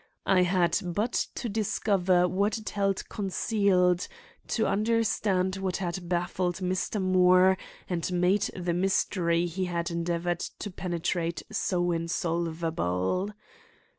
[0.25, 4.07] I had but to discover what it held concealed
[4.47, 6.99] to understand what had baffled Mr.
[6.99, 7.55] Moore
[7.87, 13.29] and made the mystery he had endeavored to penetrate so insolvable.